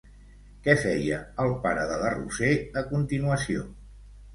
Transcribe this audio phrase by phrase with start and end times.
[0.67, 2.53] Què feia el pare de la Roser
[2.85, 3.73] a continuació?